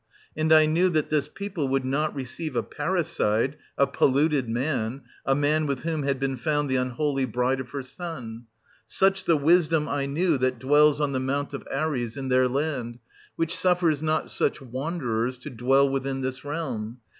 And 0.35 0.51
I 0.51 0.65
knew 0.65 0.89
that 0.89 1.09
this 1.11 1.27
people 1.31 1.67
would 1.67 1.85
not 1.85 2.15
receive 2.15 2.55
a 2.55 2.63
parricide,— 2.63 3.55
a 3.77 3.85
polluted 3.85 4.49
man,— 4.49 5.03
a 5.27 5.35
man 5.35 5.67
with 5.67 5.81
whom 5.81 6.01
had 6.01 6.19
been 6.19 6.37
found 6.37 6.67
the 6.69 6.75
unholy 6.75 7.25
bride 7.25 7.59
of 7.59 7.69
her 7.69 7.83
son. 7.83 8.47
Such 8.87 9.25
the 9.25 9.37
wisdom, 9.37 9.87
I 9.87 10.07
knew, 10.07 10.39
that 10.39 10.57
dwells 10.57 10.99
on 10.99 11.11
the 11.11 11.19
Mount 11.19 11.53
of 11.53 11.67
Ares 11.71 12.17
in 12.17 12.29
their 12.29 12.47
land; 12.47 12.97
which 13.35 13.55
suffers 13.55 14.01
not 14.01 14.31
such 14.31 14.59
wanderers 14.59 15.37
to 15.37 15.51
dwell 15.51 15.87
within 15.87 16.21
this 16.21 16.43
realm. 16.43 16.97